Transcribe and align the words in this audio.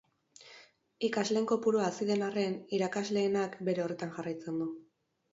Ikasleen 1.07 1.43
kopurua 1.51 1.83
hazi 1.87 2.07
den 2.09 2.23
arren, 2.27 2.55
irakasleenak 2.77 3.57
bere 3.69 3.85
horretan 3.85 4.15
jarraiten 4.17 4.57
du. 4.63 4.69